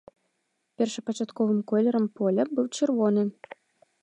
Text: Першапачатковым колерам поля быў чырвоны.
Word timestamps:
Першапачатковым 0.81 1.59
колерам 1.73 2.05
поля 2.19 2.43
быў 2.57 2.65
чырвоны. 2.77 3.23